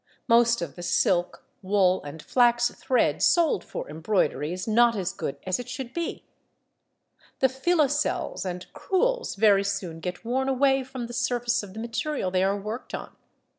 Most 0.27 0.63
of 0.63 0.73
the 0.75 0.81
silk, 0.81 1.45
wool, 1.61 2.01
and 2.01 2.23
flax 2.23 2.71
thread 2.71 3.21
sold 3.21 3.63
for 3.63 3.87
embroidery 3.87 4.51
is 4.51 4.67
not 4.67 4.95
as 4.95 5.13
good 5.13 5.35
as 5.45 5.59
it 5.59 5.69
should 5.69 5.93
be. 5.93 6.25
The 7.37 7.47
filoselles 7.49 8.43
and 8.43 8.65
crewels 8.73 9.35
very 9.35 9.63
soon 9.63 9.99
get 9.99 10.25
worn 10.25 10.49
away 10.49 10.83
from 10.83 11.05
the 11.05 11.13
surface 11.13 11.61
of 11.61 11.75
the 11.75 11.79
material 11.79 12.31
they 12.31 12.41
are 12.43 12.57
worked 12.59 12.95
on. 12.95 13.15